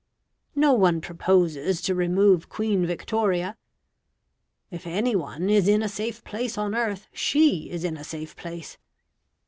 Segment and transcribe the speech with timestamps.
[0.55, 3.55] No one proposes to remove Queen Victoria;
[4.71, 8.35] if any one is in a safe place on earth, she is in a safe
[8.35, 8.79] place.